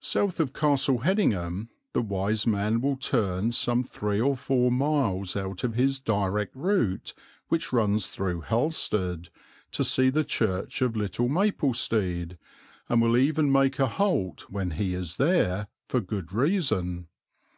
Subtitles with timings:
[0.00, 5.64] South of Castle Hedingham the wise man will turn some three or four miles out
[5.64, 7.12] of his direct route,
[7.48, 9.28] which runs through Halstead,
[9.72, 12.38] to see the church of Little Maplestead,
[12.88, 17.08] and will even make a halt when he is there, for good reason.